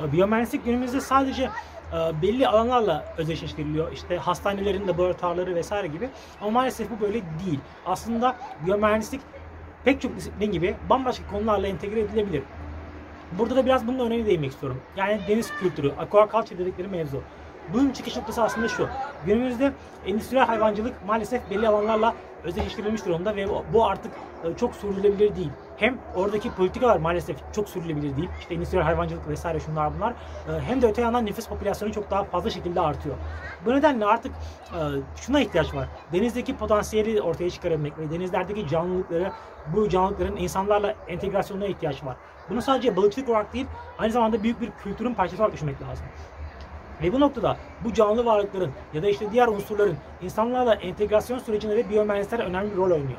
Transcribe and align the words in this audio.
E, 0.00 0.12
biyomühendislik 0.12 0.64
günümüzde 0.64 1.00
sadece 1.00 1.42
e, 1.42 2.22
belli 2.22 2.48
alanlarla 2.48 3.04
özdeşleştiriliyor. 3.18 3.92
İşte 3.92 4.16
hastanelerin 4.16 4.88
laboratuvarları 4.88 5.54
vesaire 5.54 5.86
gibi. 5.86 6.08
Ama 6.40 6.50
maalesef 6.50 6.90
bu 6.90 7.00
böyle 7.00 7.22
değil. 7.46 7.60
Aslında 7.86 8.36
biyomühendislik 8.66 9.20
pek 9.84 10.00
çok 10.00 10.16
disiplin 10.16 10.52
gibi 10.52 10.74
bambaşka 10.90 11.24
konularla 11.30 11.66
entegre 11.66 12.00
edilebilir. 12.00 12.42
Burada 13.38 13.56
da 13.56 13.66
biraz 13.66 13.86
bunun 13.86 13.98
önemine 13.98 14.26
değinmek 14.26 14.52
istiyorum. 14.52 14.80
Yani 14.96 15.20
deniz 15.28 15.50
kültürü, 15.60 15.92
aquaculture 15.98 16.58
dedikleri 16.58 16.88
mevzu. 16.88 17.22
Bunun 17.72 17.90
çıkış 17.90 18.16
noktası 18.16 18.42
aslında 18.42 18.68
şu. 18.68 18.88
Günümüzde 19.26 19.72
endüstriyel 20.06 20.46
hayvancılık 20.46 20.94
maalesef 21.06 21.50
belli 21.50 21.68
alanlarla 21.68 22.14
özdeşleştirilmiş 22.44 23.06
durumda 23.06 23.36
ve 23.36 23.46
bu 23.72 23.86
artık 23.86 24.12
e, 24.44 24.56
çok 24.56 24.74
sürdürülebilir 24.74 25.36
değil. 25.36 25.50
Hem 25.76 25.98
oradaki 26.14 26.50
politikalar 26.50 26.96
maalesef 26.96 27.36
çok 27.52 27.68
sürdürülebilir 27.68 28.16
değil. 28.16 28.28
İşte 28.40 28.54
endüstriyel 28.54 28.84
hayvancılık 28.84 29.28
vesaire 29.28 29.60
şunlar 29.60 29.96
bunlar. 29.96 30.10
E, 30.12 30.60
hem 30.60 30.82
de 30.82 30.86
öte 30.86 31.02
yandan 31.02 31.26
nüfus 31.26 31.48
popülasyonu 31.48 31.92
çok 31.92 32.10
daha 32.10 32.24
fazla 32.24 32.50
şekilde 32.50 32.80
artıyor. 32.80 33.16
Bu 33.66 33.72
nedenle 33.72 34.06
artık 34.06 34.32
e, 34.72 34.80
şuna 35.16 35.40
ihtiyaç 35.40 35.74
var. 35.74 35.88
Denizdeki 36.12 36.56
potansiyeli 36.56 37.22
ortaya 37.22 37.50
çıkarabilmek 37.50 37.98
ve 37.98 38.10
denizlerdeki 38.10 38.68
canlılıkları, 38.68 39.32
bu 39.76 39.88
canlılıkların 39.88 40.36
insanlarla 40.36 40.94
entegrasyonuna 41.08 41.66
ihtiyaç 41.66 42.04
var. 42.04 42.16
Bunu 42.50 42.62
sadece 42.62 42.96
balıkçılık 42.96 43.28
olarak 43.28 43.52
değil, 43.52 43.66
aynı 43.98 44.12
zamanda 44.12 44.42
büyük 44.42 44.60
bir 44.60 44.70
kültürün 44.70 45.14
parçası 45.14 45.42
olarak 45.42 45.54
düşünmek 45.54 45.82
lazım. 45.82 46.06
Ve 47.02 47.12
bu 47.12 47.20
noktada 47.20 47.56
bu 47.84 47.92
canlı 47.92 48.24
varlıkların 48.24 48.70
ya 48.94 49.02
da 49.02 49.08
işte 49.08 49.32
diğer 49.32 49.48
unsurların 49.48 49.96
insanlarla 50.22 50.74
entegrasyon 50.74 51.38
sürecinde 51.38 51.76
de 51.76 51.90
biyomühendisler 51.90 52.38
önemli 52.38 52.72
bir 52.72 52.76
rol 52.76 52.90
oynuyor. 52.90 53.18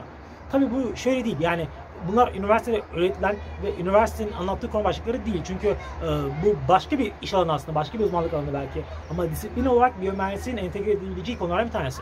Tabii 0.51 0.67
bu 0.71 0.97
şöyle 0.97 1.25
değil 1.25 1.37
yani 1.39 1.67
bunlar 2.07 2.33
üniversitede 2.35 2.81
öğretilen 2.93 3.35
ve 3.63 3.81
üniversitenin 3.81 4.31
anlattığı 4.31 4.71
konu 4.71 4.83
başlıkları 4.83 5.25
değil. 5.25 5.41
Çünkü 5.43 5.67
e, 5.67 5.75
bu 6.45 6.55
başka 6.69 6.99
bir 6.99 7.11
iş 7.21 7.33
alanı 7.33 7.53
aslında, 7.53 7.75
başka 7.75 7.99
bir 7.99 8.03
uzmanlık 8.03 8.33
alanı 8.33 8.53
belki. 8.53 8.81
Ama 9.11 9.29
disiplin 9.29 9.65
olarak 9.65 10.01
biyomühendisliğin 10.01 10.57
entegre 10.57 10.91
edilebileceği 10.91 11.37
konulardan 11.37 11.67
bir 11.67 11.71
tanesi. 11.71 12.01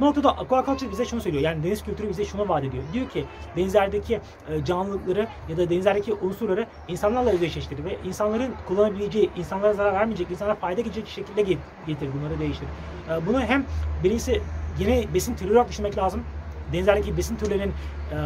Bu 0.00 0.04
noktada 0.04 0.38
aquaculture 0.38 0.90
bize 0.90 1.04
şunu 1.04 1.20
söylüyor. 1.20 1.42
Yani 1.42 1.64
deniz 1.64 1.84
kültürü 1.84 2.08
bize 2.08 2.24
şunu 2.24 2.48
vaat 2.48 2.64
ediyor. 2.64 2.84
Diyor 2.92 3.08
ki 3.08 3.24
denizlerdeki 3.56 4.20
e, 4.48 4.64
canlılıkları 4.64 5.28
ya 5.48 5.56
da 5.56 5.70
denizlerdeki 5.70 6.14
unsurları 6.14 6.66
insanlarla 6.88 7.30
özdeşleştir 7.30 7.84
ve 7.84 7.98
insanların 8.04 8.54
kullanabileceği, 8.68 9.30
insanlara 9.36 9.72
zarar 9.72 9.92
vermeyecek, 9.92 10.30
insanlara 10.30 10.56
fayda 10.56 10.80
gelecek 10.80 11.08
şekilde 11.08 11.42
getir 11.86 12.08
bunları 12.18 12.40
değiştir. 12.40 12.66
E, 13.10 13.26
bunu 13.26 13.40
hem 13.40 13.64
birincisi 14.04 14.42
yine 14.78 15.14
besin 15.14 15.36
türü 15.36 15.52
olarak 15.52 15.68
düşünmek 15.68 15.98
lazım 15.98 16.22
denizlerdeki 16.72 17.16
besin 17.16 17.36
türlerinin 17.36 17.72
e, 18.12 18.16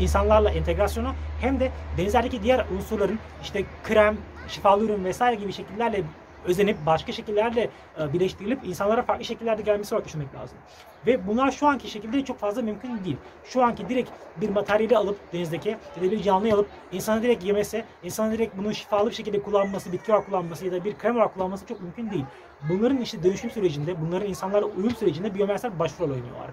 insanlarla 0.00 0.50
entegrasyonu 0.50 1.14
hem 1.40 1.60
de 1.60 1.70
denizlerdeki 1.98 2.42
diğer 2.42 2.64
unsurların 2.76 3.18
işte 3.42 3.64
krem, 3.84 4.16
şifalı 4.48 4.84
ürün 4.84 5.04
vesaire 5.04 5.36
gibi 5.36 5.52
şekillerle 5.52 6.02
özenip 6.44 6.76
başka 6.86 7.12
şekillerle 7.12 7.70
e, 8.00 8.12
birleştirilip 8.12 8.64
insanlara 8.64 9.02
farklı 9.02 9.24
şekillerde 9.24 9.62
gelmesi 9.62 9.94
olarak 9.94 10.06
düşünmek 10.06 10.34
lazım. 10.34 10.58
Ve 11.06 11.26
bunlar 11.26 11.50
şu 11.50 11.66
anki 11.66 11.90
şekilde 11.90 12.24
çok 12.24 12.38
fazla 12.38 12.62
mümkün 12.62 13.04
değil. 13.04 13.16
Şu 13.44 13.62
anki 13.62 13.88
direkt 13.88 14.10
bir 14.36 14.48
materyali 14.48 14.96
alıp 14.96 15.18
denizdeki 15.32 15.68
ya 15.68 16.02
da 16.02 16.10
bir 16.10 16.22
canlıyı 16.22 16.54
alıp 16.54 16.68
insana 16.92 17.22
direkt 17.22 17.44
yemesi, 17.44 17.84
insana 18.02 18.32
direkt 18.32 18.56
bunu 18.56 18.74
şifalı 18.74 19.10
bir 19.10 19.14
şekilde 19.14 19.42
kullanması, 19.42 19.92
bitki 19.92 20.12
olarak 20.12 20.26
kullanması 20.26 20.66
ya 20.66 20.72
da 20.72 20.84
bir 20.84 20.98
krem 20.98 21.16
olarak 21.16 21.34
kullanması 21.34 21.66
çok 21.66 21.80
mümkün 21.80 22.10
değil. 22.10 22.24
Bunların 22.68 23.00
işte 23.00 23.22
dönüşüm 23.22 23.50
sürecinde, 23.50 24.00
bunların 24.00 24.28
insanlarla 24.28 24.66
uyum 24.66 24.90
sürecinde 24.90 25.34
biyomühendisler 25.34 25.78
başrol 25.78 26.10
oynuyorlar. 26.10 26.50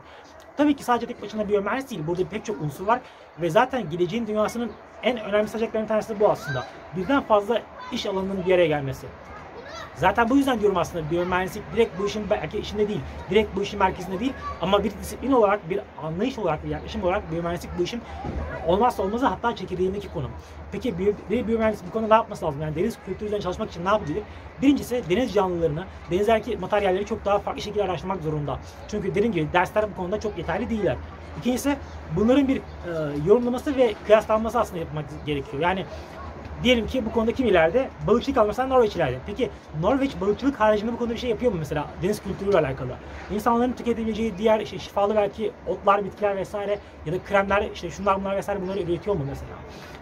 Tabii 0.62 0.76
ki 0.76 0.84
sadece 0.84 1.08
tek 1.08 1.22
başına 1.22 1.50
biyomühendis 1.50 1.90
değil. 1.90 2.02
Burada 2.08 2.24
pek 2.30 2.46
çok 2.46 2.62
unsur 2.62 2.88
var 2.88 3.00
ve 3.42 3.50
zaten 3.50 3.90
geleceğin 3.90 4.28
dünyasının 4.28 4.72
en 5.04 5.20
önemli 5.20 5.48
seçeneklerinden 5.48 5.88
tanesi 5.88 6.20
bu 6.20 6.30
aslında. 6.30 6.66
Birden 6.98 7.22
fazla 7.22 7.62
iş 7.92 8.06
alanının 8.06 8.46
bir 8.46 8.54
araya 8.56 8.68
gelmesi. 8.68 9.08
Zaten 9.96 10.30
bu 10.30 10.38
yüzden 10.38 10.60
diyorum 10.60 10.78
aslında 10.78 11.12
biyomühendislik 11.12 11.64
direkt 11.76 12.00
bu 12.00 12.06
işin 12.06 12.30
belki 12.30 12.58
içinde 12.60 12.88
değil, 12.88 13.02
direkt 13.30 13.56
bu 13.56 13.62
işin 13.62 13.80
merkezinde 13.80 14.20
değil 14.20 14.34
ama 14.62 14.84
bir 14.84 14.92
disiplin 14.92 15.32
olarak, 15.32 15.70
bir 15.70 15.80
anlayış 16.04 16.40
olarak, 16.40 16.66
bir 16.66 16.70
yaklaşım 16.70 17.04
olarak 17.04 17.32
biyomühendislik 17.32 17.72
bu 17.80 17.84
işin 17.84 18.02
olmazsa 18.68 19.04
olmazı 19.04 19.26
hatta 19.26 19.56
çekirdeğindeki 19.56 20.08
konu. 20.14 20.30
Peki 20.72 20.96
bir 21.30 21.48
biyomühendis 21.48 21.82
bu 21.88 21.92
konuda 21.92 22.08
ne 22.08 22.14
yapması 22.14 22.46
lazım? 22.46 22.62
Yani 22.62 22.76
deniz 22.76 22.98
kültürü 23.06 23.26
üzerine 23.26 23.44
çalışmak 23.44 23.70
için 23.70 23.86
ne 23.86 23.90
yapabilir? 23.90 24.24
Birincisi 24.62 25.04
deniz 25.10 25.34
canlılarını, 25.34 25.86
denizdeki 26.12 26.58
materyalleri 26.58 27.06
çok 27.06 27.26
daha 27.26 27.40
farklı 27.40 27.62
şekilde 27.62 27.84
araştırmak 27.84 28.22
zorunda. 28.22 28.60
Çünkü 28.88 29.16
dediğim 29.16 29.32
gibi 29.32 29.54
dersler 29.54 29.92
bu 29.92 29.96
konuda 29.96 30.20
çok 30.20 30.38
yeterli 30.38 30.70
değiller. 30.70 30.98
İkincisi 31.40 31.78
bunların 32.16 32.48
bir 32.48 32.58
e, 32.58 32.62
yorumlaması 33.26 33.76
ve 33.76 33.94
kıyaslanması 34.06 34.60
aslında 34.60 34.80
yapmak 34.80 35.06
gerekiyor. 35.26 35.64
Yani 35.64 35.86
Diyelim 36.64 36.88
ki 36.88 37.06
bu 37.06 37.12
konuda 37.12 37.32
kim 37.32 37.48
ileride? 37.48 37.90
Balıkçılık 38.08 38.38
almışsan 38.38 38.70
Norveç 38.70 38.96
ileride. 38.96 39.18
Peki 39.26 39.50
Norveç 39.82 40.12
balıkçılık 40.22 40.60
haricinde 40.60 40.94
bu 40.94 40.98
konuda 40.98 41.14
bir 41.14 41.20
şey 41.20 41.30
yapıyor 41.30 41.52
mu 41.52 41.58
mesela 41.60 41.88
deniz 42.02 42.24
kültürüyle 42.24 42.58
alakalı? 42.58 42.90
İnsanların 43.34 43.72
tüketebileceği 43.72 44.38
diğer 44.38 44.60
işte 44.60 44.80
şifalı 44.80 45.16
belki 45.16 45.52
otlar, 45.68 46.06
bitkiler 46.06 46.36
vesaire 46.36 46.80
ya 47.06 47.14
da 47.14 47.24
kremler 47.24 47.70
işte 47.74 47.90
şunlar 47.90 48.20
bunlar 48.20 48.38
vesaire 48.38 48.62
bunları 48.62 48.80
üretiyor 48.80 49.16
mu 49.16 49.24
mesela? 49.30 49.52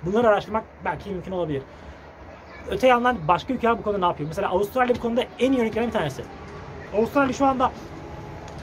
Bunları 0.05 0.27
araştırmak 0.27 0.63
belki 0.85 1.09
mümkün 1.09 1.31
olabilir. 1.31 1.61
Öte 2.69 2.87
yandan 2.87 3.17
başka 3.27 3.53
ülkeler 3.53 3.77
bu 3.77 3.83
konuda 3.83 3.99
ne 3.99 4.05
yapıyor? 4.05 4.27
Mesela 4.27 4.49
Avustralya 4.49 4.95
bu 4.95 4.99
konuda 4.99 5.23
en 5.39 5.51
iyi 5.51 5.61
örneklerden 5.61 5.87
bir 5.87 5.93
tanesi. 5.93 6.23
Avustralya 6.97 7.33
şu 7.33 7.45
anda 7.45 7.71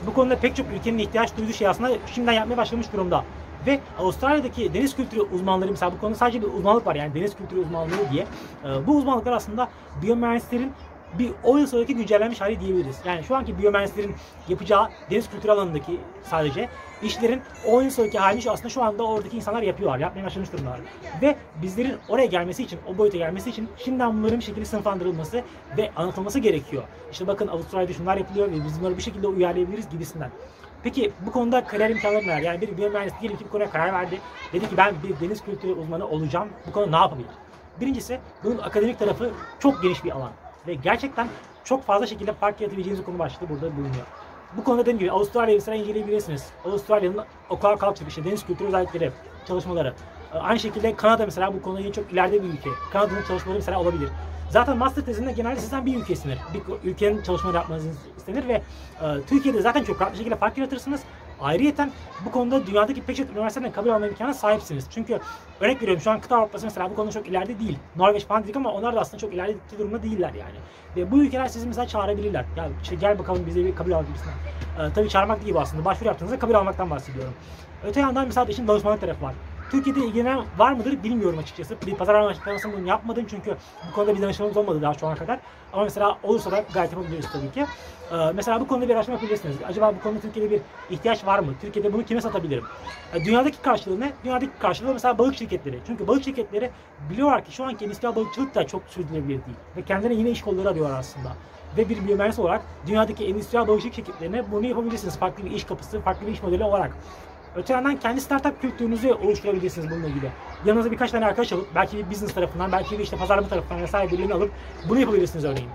bu 0.07 0.15
konuda 0.15 0.37
pek 0.37 0.57
çok 0.57 0.67
ülkenin 0.73 0.99
ihtiyaç 0.99 1.37
duyduğu 1.37 1.53
şey 1.53 1.69
aslında 1.69 1.91
şimdiden 2.15 2.33
yapmaya 2.33 2.57
başlamış 2.57 2.93
durumda. 2.93 3.25
Ve 3.67 3.81
Avustralya'daki 3.99 4.75
deniz 4.75 4.97
kültürü 4.97 5.21
uzmanları 5.21 5.71
mesela 5.71 5.93
bu 5.93 6.01
konuda 6.01 6.17
sadece 6.17 6.43
bir 6.43 6.47
uzmanlık 6.47 6.87
var 6.87 6.95
yani 6.95 7.15
deniz 7.15 7.37
kültürü 7.37 7.61
uzmanlığı 7.61 8.11
diye. 8.13 8.27
Ee, 8.65 8.87
bu 8.87 8.97
uzmanlıklar 8.97 9.33
aslında 9.33 9.69
biyomühendislerin 10.03 10.73
bir 11.19 11.31
10 11.45 11.59
yıl 11.59 11.67
sonraki 11.67 11.95
güncellenmiş 11.95 12.41
hali 12.41 12.61
diyebiliriz. 12.61 12.97
Yani 13.05 13.25
şu 13.25 13.37
anki 13.37 13.59
biyomühendislerin 13.59 14.15
yapacağı 14.49 14.89
deniz 15.11 15.31
kültürü 15.31 15.53
alanındaki 15.53 16.01
sadece 16.23 16.69
işlerin 17.03 17.41
10 17.67 17.83
yıl 17.83 17.91
sonraki 17.91 18.19
halini 18.19 18.51
aslında 18.51 18.69
şu 18.69 18.83
anda 18.83 19.03
oradaki 19.03 19.37
insanlar 19.37 19.63
yapıyorlar, 19.63 19.99
yapmaya 19.99 20.25
başlamış 20.25 20.53
durumdalar. 20.53 20.81
Ve 21.23 21.37
bizlerin 21.63 21.95
oraya 22.09 22.27
gelmesi 22.27 22.63
için, 22.63 22.79
o 22.89 22.99
boyuta 22.99 23.19
gelmesi 23.19 23.51
için 23.51 23.69
şimdiden 23.85 24.19
bunların 24.19 24.39
bir 24.39 24.45
şekilde 24.45 24.65
sınıflandırılması 24.65 25.43
ve 25.77 25.91
anlatılması 25.97 26.39
gerekiyor. 26.39 26.83
İşte 27.13 27.27
bakın 27.27 27.49
Avustralya'da 27.49 27.93
şunlar 27.93 28.17
yapılıyor 28.17 28.49
ve 28.49 28.65
biz 28.65 28.81
bunları 28.81 28.97
bir 28.97 29.03
şekilde 29.03 29.27
uyarlayabiliriz 29.27 29.89
gibisinden. 29.89 30.31
Peki 30.83 31.13
bu 31.27 31.33
konuda 31.33 31.65
kariyer 31.65 31.91
imkanları 31.91 32.23
neler? 32.23 32.41
Yani 32.41 32.61
bir 32.61 32.77
biyomühendis 32.77 33.15
diyelim 33.21 33.39
ki 33.39 33.45
bu 33.45 33.51
konuya 33.51 33.71
karar 33.71 33.93
verdi. 33.93 34.21
Dedi 34.53 34.69
ki 34.69 34.77
ben 34.77 34.95
bir 35.03 35.29
deniz 35.29 35.45
kültürü 35.45 35.73
uzmanı 35.73 36.09
olacağım. 36.09 36.49
Bu 36.67 36.73
konuda 36.73 36.91
ne 36.91 36.97
yapabilir? 36.97 37.31
Birincisi 37.81 38.21
bunun 38.45 38.59
akademik 38.59 38.99
tarafı 38.99 39.31
çok 39.61 39.83
geniş 39.83 40.05
bir 40.05 40.11
alan. 40.11 40.31
Ve 40.67 40.75
gerçekten 40.75 41.29
çok 41.65 41.85
fazla 41.85 42.07
şekilde 42.07 42.33
fark 42.33 42.61
yaratabileceğiniz 42.61 43.05
konu 43.05 43.19
başlığı 43.19 43.49
burada 43.49 43.77
bulunuyor. 43.77 44.07
Bu 44.57 44.65
konuda 44.65 44.83
dediğim 44.83 44.99
gibi 44.99 45.11
Avustralya'yı 45.11 45.59
mesela 45.59 45.77
inceleyebilirsiniz. 45.77 46.47
Avustralya'nın 46.65 47.25
aquaculture 47.51 48.09
işte 48.09 48.25
deniz 48.25 48.47
kültürü 48.47 48.69
özellikleri, 48.69 49.13
çalışmaları. 49.49 49.95
Aynı 50.33 50.59
şekilde 50.59 50.97
Kanada 50.97 51.25
mesela 51.25 51.55
bu 51.55 51.63
konuda 51.63 51.93
çok 51.93 52.13
ileride 52.13 52.43
bir 52.43 52.49
ülke. 52.49 52.71
Kanada'nın 52.93 53.23
çalışmaları 53.23 53.59
mesela 53.59 53.81
olabilir. 53.81 54.09
Zaten 54.51 54.77
master 54.77 55.05
tezinde 55.05 55.33
genelde 55.33 55.61
sizden 55.61 55.87
bir 55.87 55.97
ülke 55.97 56.13
istenir. 56.13 56.39
Bir 56.55 56.91
ülkenin 56.91 57.23
çalışmaları 57.23 57.57
yapmanızı 57.57 57.89
istenir 58.17 58.49
ve 58.49 58.53
e, 58.53 59.23
Türkiye'de 59.27 59.61
zaten 59.61 59.85
çok 59.85 60.01
rahat 60.01 60.13
bir 60.13 60.19
şekilde 60.19 60.37
fark 60.37 60.59
yaratırsınız. 60.59 61.01
Ayrıyeten 61.41 61.91
bu 62.25 62.31
konuda 62.31 62.67
dünyadaki 62.67 63.03
pek 63.03 63.17
çok 63.17 63.31
üniversiteden 63.31 63.73
kabul 63.73 63.89
alma 63.89 64.07
imkanına 64.07 64.35
sahipsiniz. 64.35 64.87
Çünkü 64.91 65.19
örnek 65.61 65.83
veriyorum 65.83 66.03
şu 66.03 66.11
an 66.11 66.21
kıta 66.21 66.37
Avrupa'sı 66.37 66.67
mesela 66.67 66.91
bu 66.91 66.95
konuda 66.95 67.13
çok 67.13 67.29
ileride 67.29 67.59
değil. 67.59 67.79
Norveç 67.97 68.27
falan 68.27 68.43
dedik 68.43 68.57
ama 68.57 68.73
onlar 68.73 68.97
da 68.97 69.01
aslında 69.01 69.19
çok 69.19 69.35
ileride 69.35 69.57
durumda 69.79 70.03
değiller 70.03 70.33
yani. 70.35 70.55
Ve 70.97 71.11
bu 71.11 71.19
ülkeler 71.19 71.47
sizi 71.49 71.67
mesela 71.67 71.87
çağırabilirler. 71.87 72.45
Ya 72.57 72.69
işte 72.83 72.95
gel 72.95 73.19
bakalım 73.19 73.47
bize 73.47 73.65
bir 73.65 73.75
kabul 73.75 73.93
al 73.93 74.05
gibisinden. 74.05 74.35
Ee, 74.79 74.93
tabii 74.95 75.09
çağırmak 75.09 75.43
değil 75.43 75.55
bu 75.55 75.61
aslında. 75.61 75.85
Başvuru 75.85 76.09
yaptığınızda 76.09 76.39
kabul 76.39 76.55
almaktan 76.55 76.91
bahsediyorum. 76.91 77.33
Öte 77.85 78.01
yandan 78.01 78.27
mesela 78.27 78.47
işin 78.47 78.69
danışmanlık 78.69 79.01
tarafı 79.01 79.25
var. 79.25 79.35
Türkiye'de 79.71 80.01
ilgilenen 80.01 80.45
var 80.59 80.73
mıdır 80.73 81.03
bilmiyorum 81.03 81.39
açıkçası. 81.39 81.77
Bir 81.87 81.95
pazar 81.95 82.15
araştırmasını 82.15 82.73
bunu 82.73 82.89
yapmadım 82.89 83.27
çünkü 83.31 83.57
bu 83.91 83.95
konuda 83.95 84.17
bir 84.17 84.23
danışmanımız 84.23 84.57
olmadı 84.57 84.83
daha 84.83 84.95
şu 84.95 85.07
ana 85.07 85.15
kadar. 85.15 85.39
Ama 85.73 85.85
mesela 85.85 86.19
olursa 86.23 86.51
da 86.51 86.65
gayet 86.75 86.93
yapabiliriz 86.93 87.27
tabii 87.33 87.53
ki. 87.53 87.67
Ee, 88.13 88.33
mesela 88.35 88.61
bu 88.61 88.69
konuda 88.69 88.89
bir 88.89 88.95
araştırma 88.95 89.15
yapabilirsiniz. 89.15 89.57
Acaba 89.69 89.95
bu 89.99 90.03
konuda 90.03 90.21
Türkiye'de 90.21 90.51
bir 90.51 90.61
ihtiyaç 90.91 91.27
var 91.27 91.39
mı? 91.39 91.53
Türkiye'de 91.61 91.93
bunu 91.93 92.05
kime 92.05 92.21
satabilirim? 92.21 92.65
Ee, 93.15 93.25
dünyadaki 93.25 93.63
karşılığı 93.63 94.01
ne? 94.01 94.13
Dünyadaki 94.25 94.51
karşılığı 94.59 94.93
mesela 94.93 95.19
balık 95.19 95.37
şirketleri. 95.37 95.79
Çünkü 95.87 96.07
balık 96.07 96.25
şirketleri 96.25 96.71
biliyorlar 97.11 97.45
ki 97.45 97.53
şu 97.53 97.65
anki 97.65 97.85
endüstriyel 97.85 98.17
balıkçılık 98.17 98.55
da 98.55 98.67
çok 98.67 98.83
sürdürülebilir 98.89 99.29
değil. 99.29 99.57
Ve 99.77 99.83
kendilerine 99.83 100.19
yine 100.19 100.31
iş 100.31 100.43
kolları 100.43 100.69
arıyorlar 100.69 100.99
aslında 100.99 101.33
ve 101.77 101.89
bir 101.89 102.07
biyomühendis 102.07 102.39
olarak 102.39 102.63
dünyadaki 102.87 103.27
endüstriyel 103.27 103.69
balıkçılık 103.69 103.95
şirketlerine 103.95 104.53
bunu 104.53 104.67
yapabilirsiniz. 104.67 105.19
Farklı 105.19 105.45
bir 105.45 105.51
iş 105.51 105.65
kapısı, 105.65 106.01
farklı 106.01 106.27
bir 106.27 106.33
iş 106.33 106.43
modeli 106.43 106.65
olarak. 106.65 106.91
Öte 107.57 107.73
yandan 107.73 107.97
kendi 107.97 108.21
startup 108.21 108.63
kültürünüzü 108.63 109.13
oluşturabilirsiniz 109.13 109.91
bununla 109.91 110.07
ilgili. 110.07 110.31
Yanınıza 110.65 110.91
birkaç 110.91 111.11
tane 111.11 111.27
arkadaş 111.27 111.53
alıp 111.53 111.75
belki 111.75 111.97
bir 111.99 112.11
business 112.11 112.35
tarafından, 112.35 112.73
belki 112.73 112.99
bir 112.99 113.05
işte 113.05 113.17
pazarlama 113.17 113.49
tarafından 113.49 113.83
vesaire 113.83 114.13
birilerini 114.13 114.35
alıp 114.35 114.51
bunu 114.89 114.99
yapabilirsiniz 115.01 115.45
örneğin. 115.45 115.71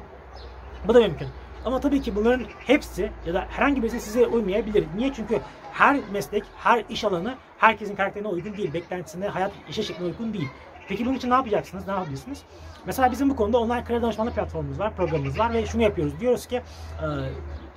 Bu 0.87 0.93
da 0.93 0.99
mümkün. 0.99 1.27
Ama 1.65 1.79
tabii 1.79 2.01
ki 2.01 2.15
bunların 2.15 2.45
hepsi 2.67 3.11
ya 3.25 3.33
da 3.33 3.47
herhangi 3.49 3.81
birisi 3.83 3.99
size 3.99 4.27
uymayabilir. 4.27 4.85
Niye? 4.95 5.13
Çünkü 5.13 5.39
her 5.73 5.99
meslek, 6.11 6.43
her 6.57 6.83
iş 6.89 7.03
alanı 7.03 7.35
herkesin 7.57 7.95
karakterine 7.95 8.27
uygun 8.27 8.57
değil. 8.57 8.73
Beklentisine, 8.73 9.27
hayat, 9.27 9.51
işe 9.69 9.83
şekline 9.83 10.07
uygun 10.07 10.33
değil. 10.33 10.49
Peki 10.87 11.05
bunun 11.05 11.15
için 11.15 11.29
ne 11.29 11.33
yapacaksınız? 11.33 11.87
Ne 11.87 11.93
yapabilirsiniz? 11.93 12.43
Mesela 12.85 13.11
bizim 13.11 13.29
bu 13.29 13.35
konuda 13.35 13.57
online 13.57 13.83
kariyer 13.83 14.01
danışmanlık 14.01 14.35
platformumuz 14.35 14.79
var, 14.79 14.95
programımız 14.95 15.39
var 15.39 15.53
ve 15.53 15.65
şunu 15.65 15.81
yapıyoruz. 15.81 16.19
Diyoruz 16.19 16.45
ki 16.45 16.61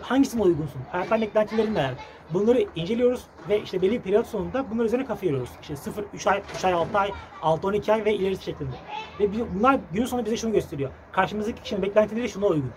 hangisine 0.04 0.42
uygunsun? 0.42 0.80
Hayattan 0.92 1.20
beklentilerin 1.20 1.74
neler? 1.74 1.94
Bunları 2.30 2.66
inceliyoruz 2.76 3.24
ve 3.48 3.62
işte 3.62 3.82
belli 3.82 3.92
bir 3.92 4.00
periyot 4.00 4.26
sonunda 4.26 4.70
bunlar 4.70 4.84
üzerine 4.84 5.06
kafa 5.06 5.26
yoruyoruz. 5.26 5.50
İşte 5.62 5.76
0, 5.76 6.04
3 6.14 6.26
ay, 6.26 6.42
3 6.58 6.64
ay, 6.64 6.72
6 6.72 6.98
ay, 6.98 7.10
6, 7.42 7.66
12 7.66 7.92
ay 7.92 8.04
ve 8.04 8.14
ilerisi 8.14 8.44
şeklinde. 8.44 8.76
Ve 9.20 9.28
bunlar 9.54 9.80
günün 9.92 10.06
sonunda 10.06 10.26
bize 10.26 10.36
şunu 10.36 10.52
gösteriyor. 10.52 10.90
Karşımızdaki 11.12 11.62
kişinin 11.62 11.82
beklentileri 11.82 12.28
şuna 12.28 12.46
uygun. 12.46 12.72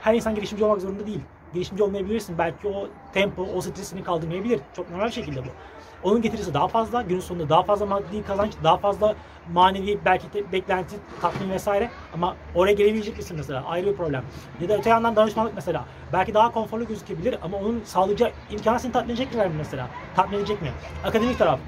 Her 0.00 0.14
insan 0.14 0.34
girişimci 0.34 0.64
olmak 0.64 0.80
zorunda 0.80 1.06
değil. 1.06 1.20
Girişimci 1.54 1.82
olmayabilirsin. 1.82 2.38
Belki 2.38 2.68
o 2.68 2.88
tempo, 3.12 3.42
o 3.42 3.60
stresini 3.60 4.04
kaldırmayabilir. 4.04 4.60
Çok 4.76 4.90
normal 4.90 5.10
şekilde 5.10 5.40
bu. 5.40 5.48
Onun 6.02 6.22
getirisi 6.22 6.54
daha 6.54 6.68
fazla, 6.68 7.02
günün 7.02 7.20
sonunda 7.20 7.48
daha 7.48 7.62
fazla 7.62 7.86
maddi 7.86 8.24
kazanç, 8.26 8.52
daha 8.64 8.76
fazla 8.76 9.14
manevi 9.52 9.98
belki 10.04 10.32
de 10.32 10.52
beklenti, 10.52 10.96
tatmin 11.20 11.50
vesaire. 11.50 11.90
Ama 12.14 12.36
oraya 12.54 12.72
gelebilecek 12.72 13.16
misin 13.16 13.36
mesela? 13.36 13.64
Ayrı 13.64 13.86
bir 13.86 13.96
problem. 13.96 14.24
Ya 14.60 14.68
da 14.68 14.78
öte 14.78 14.90
yandan 14.90 15.16
danışmanlık 15.16 15.54
mesela. 15.54 15.84
Belki 16.12 16.34
daha 16.34 16.52
konforlu 16.52 16.86
gözükebilir 16.86 17.38
ama 17.42 17.58
onun 17.58 17.82
sağlayacağı 17.84 18.30
imkanı 18.50 18.80
seni 18.80 18.92
tatmin 18.92 19.14
edecek 19.14 19.34
mi 19.34 19.50
mesela? 19.58 19.88
Tatmin 20.16 20.38
edecek 20.38 20.62
mi? 20.62 20.68
Akademik 21.04 21.38
taraf 21.38 21.60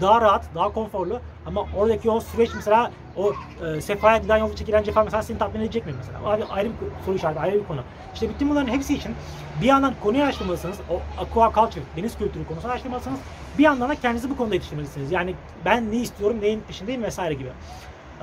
daha 0.00 0.20
rahat, 0.20 0.44
daha 0.54 0.72
konforlu 0.72 1.20
ama 1.46 1.66
oradaki 1.76 2.10
o 2.10 2.20
süreç 2.20 2.50
mesela 2.54 2.90
o 3.16 3.32
e, 3.66 3.80
sefaya 3.80 4.18
giden 4.18 4.36
yolda 4.36 4.56
çekilen 4.56 4.82
cefa 4.82 5.04
mesela 5.04 5.22
seni 5.22 5.38
tatmin 5.38 5.60
edecek 5.60 5.86
mi 5.86 5.92
mesela? 5.98 6.18
O 6.24 6.28
ayrı, 6.28 6.48
ayrı 6.48 6.68
bir 6.68 7.04
soru 7.06 7.16
işareti, 7.16 7.40
ayrı 7.40 7.60
bir 7.60 7.66
konu. 7.66 7.80
İşte 8.14 8.28
bütün 8.28 8.50
bunların 8.50 8.72
hepsi 8.72 8.94
için 8.94 9.14
bir 9.62 9.66
yandan 9.66 9.94
konuyu 10.02 10.24
araştırmalısınız, 10.24 10.80
o 10.90 11.22
aquaculture, 11.22 11.84
deniz 11.96 12.18
kültürü 12.18 12.46
konusunu 12.46 12.70
araştırmalısınız. 12.70 13.20
Bir 13.58 13.64
yandan 13.64 13.88
da 13.88 13.94
kendinizi 13.94 14.30
bu 14.30 14.36
konuda 14.36 14.54
yetiştirmelisiniz. 14.54 15.12
Yani 15.12 15.34
ben 15.64 15.92
ne 15.92 15.96
istiyorum, 15.96 16.38
neyin 16.40 16.60
peşindeyim 16.60 17.02
vesaire 17.02 17.34
gibi. 17.34 17.48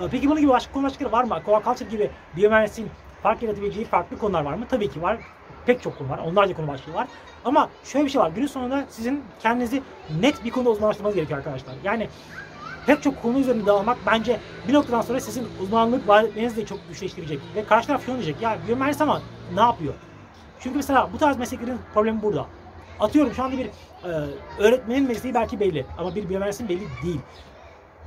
E, 0.02 0.08
peki 0.12 0.30
bunun 0.30 0.42
gibi 0.42 0.52
başka 0.52 0.74
konu 0.74 0.84
başlıkları 0.84 1.12
var 1.12 1.24
mı? 1.24 1.36
Aquaculture 1.36 1.90
gibi 1.90 2.10
biyomühendisliğin 2.36 2.92
fark 3.24 3.44
yaratabileceği 3.44 3.86
farklı 3.86 4.18
konular 4.18 4.42
var 4.42 4.54
mı? 4.54 4.66
Tabii 4.70 4.90
ki 4.90 5.02
var. 5.02 5.18
Pek 5.66 5.82
çok 5.82 5.98
konu 5.98 6.10
var. 6.10 6.18
Onlarca 6.18 6.56
konu 6.56 6.68
başlığı 6.68 6.94
var. 6.94 7.08
Ama 7.46 7.70
şöyle 7.84 8.06
bir 8.06 8.10
şey 8.10 8.22
var. 8.22 8.32
Günün 8.36 8.48
sonunda 8.48 8.86
sizin 8.90 9.24
kendinizi 9.40 9.84
net 10.22 10.46
bir 10.46 10.50
konuda 10.50 10.70
uzmanlaştırmanız 10.70 11.16
gerekiyor 11.16 11.38
arkadaşlar. 11.40 11.74
Yani 11.84 12.10
pek 12.90 13.04
çok 13.04 13.22
konu 13.22 13.40
üzerinde 13.40 13.66
dağılmak 13.66 13.98
bence 14.06 14.40
bir 14.68 14.74
noktadan 14.74 15.02
sonra 15.02 15.20
sizin 15.20 15.48
uzmanlık 15.62 16.08
vaat 16.08 16.26
etmenizi 16.26 16.58
de 16.58 16.66
çok 16.66 16.80
güçleştirecek. 16.90 17.40
Ve 17.56 17.66
karşı 17.66 17.88
taraf 17.88 18.06
şunu 18.06 18.16
diyecek. 18.16 18.42
Ya 18.42 18.58
biyomühendis 18.68 19.02
ama 19.02 19.22
ne 19.56 19.62
yapıyor? 19.62 19.94
Çünkü 20.60 20.78
mesela 20.78 21.10
bu 21.14 21.18
tarz 21.18 21.38
mesleklerin 21.38 21.78
problemi 21.94 22.22
burada. 22.22 22.46
Atıyorum 23.00 23.34
şu 23.34 23.44
anda 23.44 23.58
bir 23.58 23.66
e, 23.66 23.70
öğretmenin 24.60 25.08
mesleği 25.08 25.34
belki 25.34 25.60
belli 25.60 25.86
ama 25.98 26.16
bir 26.16 26.30
biyomühendisin 26.30 26.70
belli 26.70 26.88
değil. 27.04 27.20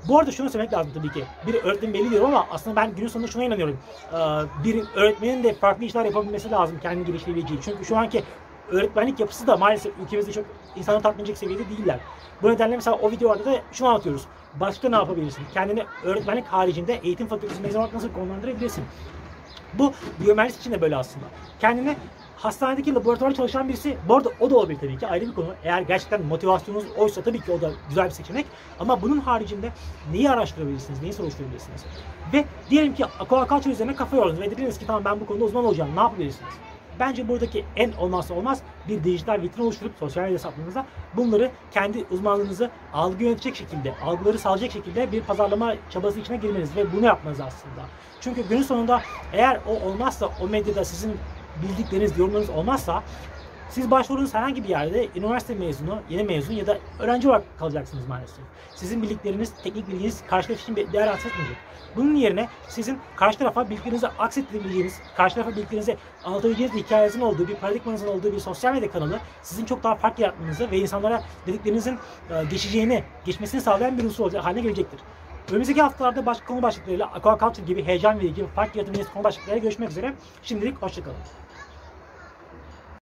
Bu 0.09 0.19
arada 0.19 0.33
şunu 0.33 0.51
söylemek 0.51 0.73
lazım 0.73 0.93
tabii 0.95 1.13
ki. 1.13 1.25
Bir 1.47 1.55
öğretmen 1.55 1.95
belli 1.95 2.11
diyorum 2.11 2.29
ama 2.29 2.47
aslında 2.51 2.77
ben 2.77 2.95
günün 2.95 3.09
sonunda 3.09 3.31
şuna 3.31 3.45
inanıyorum. 3.45 3.79
Ee, 4.13 4.17
bir 4.65 4.85
öğretmenin 4.95 5.45
de 5.45 5.55
farklı 5.55 5.85
işler 5.85 6.05
yapabilmesi 6.05 6.51
lazım 6.51 6.79
kendini 6.83 7.07
geliştirebileceği. 7.07 7.61
Çünkü 7.65 7.85
şu 7.85 7.97
anki 7.97 8.25
öğretmenlik 8.71 9.21
yapısı 9.21 9.47
da 9.47 9.57
maalesef 9.57 9.93
ülkemizde 10.05 10.33
çok 10.33 10.45
insanı 10.77 11.03
tatmin 11.03 11.35
seviyede 11.35 11.69
değiller. 11.71 12.01
Bu 12.43 12.49
nedenle 12.49 12.77
mesela 12.77 12.97
o 12.97 13.11
videolarda 13.11 13.45
da 13.45 13.63
şunu 13.73 13.89
anlatıyoruz. 13.89 14.25
Başka 14.61 14.89
ne 14.89 14.97
yapabilirsin? 14.97 15.43
Kendini 15.55 15.85
öğretmenlik 16.05 16.47
haricinde 16.47 16.95
eğitim 16.95 17.27
fakültesi 17.27 17.63
mezun 17.63 17.79
olarak 17.79 17.95
nasıl 17.95 18.13
konumlandırabilirsin? 18.13 18.85
Bu 19.75 19.93
biyomühendis 20.21 20.59
için 20.59 20.73
de 20.73 20.81
böyle 20.81 20.97
aslında. 20.97 21.27
Kendini 21.61 21.97
hastanedeki 22.37 22.95
laboratuvar 22.95 23.33
çalışan 23.33 23.69
birisi, 23.69 23.97
bu 24.09 24.17
arada 24.17 24.29
o 24.41 24.51
da 24.51 24.57
olabilir 24.57 24.81
tabii 24.81 24.99
ki 24.99 25.07
ayrı 25.07 25.27
bir 25.27 25.35
konu. 25.35 25.55
Eğer 25.65 25.83
gerçekten 25.83 26.23
motivasyonunuz 26.23 26.85
oysa 26.97 27.23
tabii 27.23 27.41
ki 27.41 27.53
o 27.53 27.61
da 27.61 27.71
güzel 27.89 28.05
bir 28.05 28.11
seçenek. 28.11 28.47
Ama 28.81 29.03
bunun 29.03 29.21
haricinde 29.21 29.73
neyi 30.13 30.31
araştırabilirsiniz, 30.31 31.03
neyi 31.03 31.13
soruşturabilirsiniz? 31.13 31.85
Ve 32.33 32.45
diyelim 32.71 32.95
ki 32.95 33.05
aquaculture 33.05 33.73
üzerine 33.73 33.97
kafa 33.97 34.17
yordunuz 34.17 34.41
ve 34.41 34.51
dediniz 34.51 34.79
ki 34.79 34.87
tamam 34.87 35.05
ben 35.05 35.21
bu 35.21 35.27
konuda 35.27 35.45
uzman 35.45 35.65
olacağım, 35.65 35.91
ne 35.97 36.01
yapabilirsiniz? 36.01 36.53
Bence 37.03 37.29
buradaki 37.29 37.65
en 37.77 37.93
olmazsa 37.93 38.35
olmaz 38.35 38.63
bir 38.89 39.05
dijital 39.05 39.43
vitrin 39.43 39.63
oluşturup 39.63 39.93
sosyal 40.01 40.23
medya 40.23 40.35
hesaplarınıza 40.35 40.87
bunları 41.17 41.51
kendi 41.71 42.05
uzmanlığınızı 42.11 42.71
algı 42.93 43.25
yönetecek 43.25 43.57
şekilde, 43.57 43.95
algıları 44.05 44.39
sağlayacak 44.39 44.73
şekilde 44.73 45.13
bir 45.13 45.21
pazarlama 45.21 45.75
çabası 45.91 46.21
içine 46.21 46.37
girmeniz 46.37 46.77
ve 46.77 46.93
bunu 46.93 47.07
yapmanız 47.07 47.41
aslında. 47.41 47.83
Çünkü 48.21 48.49
günün 48.49 48.63
sonunda 48.63 49.03
eğer 49.33 49.61
o 49.67 49.89
olmazsa 49.89 50.29
o 50.43 50.49
medyada 50.49 50.85
sizin 50.85 51.17
bildikleriniz, 51.63 52.19
yorumlarınız 52.19 52.51
olmazsa 52.51 53.03
siz 53.73 53.91
başvurduğunuz 53.91 54.35
herhangi 54.35 54.65
bir 54.65 54.69
yerde 54.69 55.09
üniversite 55.17 55.55
mezunu, 55.55 55.99
yeni 56.11 56.23
mezun 56.23 56.55
ya 56.55 56.67
da 56.67 56.79
öğrenci 56.99 57.29
olarak 57.29 57.59
kalacaksınız 57.59 58.07
maalesef. 58.09 58.45
Sizin 58.75 59.03
bildikleriniz, 59.03 59.53
teknik 59.63 59.89
bilginiz 59.89 60.23
karşı 60.27 60.49
taraf 60.49 60.61
için 60.61 60.77
değer 60.77 61.07
atfetmeyecek. 61.07 61.57
Bunun 61.97 62.15
yerine 62.15 62.49
sizin 62.69 62.99
karşı 63.17 63.39
tarafa 63.39 63.71
bildiklerinizi 63.71 64.09
aksettirebileceğiniz, 64.09 65.01
karşı 65.17 65.35
tarafa 65.35 65.51
bildiklerinizi 65.51 65.97
anlatabileceğiniz 66.25 66.77
hikayenizin 66.77 67.21
olduğu, 67.21 67.49
bir 67.49 67.55
paradigmanızın 67.55 68.09
olduğu 68.09 68.33
bir 68.33 68.39
sosyal 68.39 68.73
medya 68.73 68.91
kanalı 68.91 69.19
sizin 69.43 69.65
çok 69.65 69.83
daha 69.83 69.95
fark 69.95 70.19
yaratmanızı 70.19 70.71
ve 70.71 70.79
insanlara 70.79 71.23
dediklerinizin 71.47 71.99
e, 72.31 72.45
geçeceğini, 72.51 73.05
geçmesini 73.25 73.61
sağlayan 73.61 73.99
bir 73.99 74.05
unsur 74.05 74.33
haline 74.35 74.61
gelecektir. 74.61 75.01
Önümüzdeki 75.51 75.83
haftalarda 75.83 76.27
başka 76.27 76.47
konu 76.47 76.63
başlıklarıyla 76.63 77.07
aquaculture 77.07 77.67
gibi 77.67 77.85
heyecan 77.85 78.21
verici, 78.21 78.47
fark 78.47 78.77
yaratabileceğiniz 78.77 79.13
konu 79.13 79.25
başlıklarıyla 79.25 79.63
görüşmek 79.63 79.91
üzere. 79.91 80.15
Şimdilik 80.43 80.83
hoşçakalın. 80.83 81.17